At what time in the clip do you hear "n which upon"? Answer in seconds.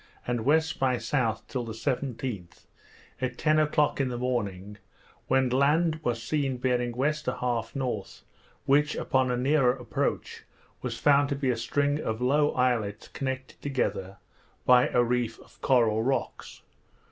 7.75-9.29